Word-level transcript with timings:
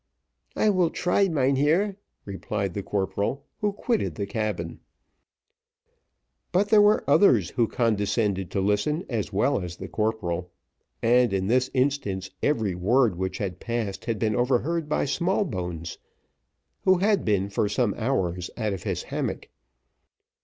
"I 0.55 0.71
will 0.71 0.89
try, 0.89 1.27
mynheer," 1.27 1.95
replied 2.25 2.73
the 2.73 2.81
corporal, 2.81 3.45
who 3.59 3.71
quitted 3.71 4.15
the 4.15 4.25
cabin. 4.25 4.79
But 6.51 6.69
there 6.69 6.81
were 6.81 7.07
others 7.07 7.51
who 7.51 7.67
condescended 7.67 8.49
to 8.49 8.61
listen 8.61 9.05
as 9.09 9.31
well 9.31 9.59
as 9.63 9.77
the 9.77 9.87
corporal, 9.87 10.49
and 11.03 11.31
in 11.31 11.45
this 11.45 11.69
instance, 11.75 12.31
every 12.41 12.73
word 12.73 13.15
which 13.15 13.37
had 13.37 13.59
passed, 13.59 14.05
had 14.05 14.17
been 14.17 14.35
overheard 14.35 14.89
by 14.89 15.05
Smallbones, 15.05 15.99
who 16.83 16.95
had 16.97 17.23
been 17.23 17.47
for 17.51 17.69
some 17.69 17.93
hours 17.95 18.49
out 18.57 18.73
of 18.73 18.81
his 18.81 19.03
hammock. 19.03 19.49